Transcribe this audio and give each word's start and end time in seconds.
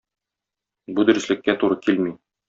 Бу 0.99 1.05
дөреслеккә 1.09 1.55
туры 1.65 1.77
килми. 1.89 2.15